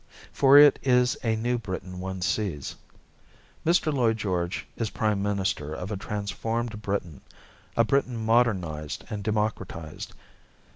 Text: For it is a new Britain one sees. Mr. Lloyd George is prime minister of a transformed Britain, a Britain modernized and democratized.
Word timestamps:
For 0.33 0.57
it 0.57 0.79
is 0.81 1.15
a 1.23 1.35
new 1.35 1.59
Britain 1.59 1.99
one 1.99 2.23
sees. 2.23 2.75
Mr. 3.63 3.93
Lloyd 3.93 4.17
George 4.17 4.65
is 4.75 4.89
prime 4.89 5.21
minister 5.21 5.75
of 5.75 5.91
a 5.91 5.95
transformed 5.95 6.81
Britain, 6.81 7.21
a 7.77 7.83
Britain 7.83 8.17
modernized 8.17 9.03
and 9.11 9.23
democratized. 9.23 10.13